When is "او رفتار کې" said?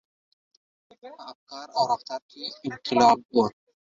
1.79-2.43